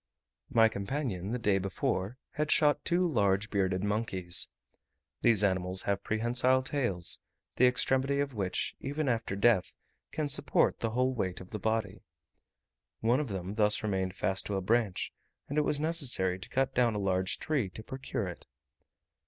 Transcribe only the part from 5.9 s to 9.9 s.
prehensile tails, the extremity of which, even after death,